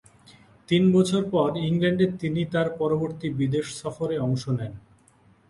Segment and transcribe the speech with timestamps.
[0.69, 4.73] তিন বছর পর ইংল্যান্ডে তিনি তার পরবর্তী বিদেশ সফরে অংশ নেন।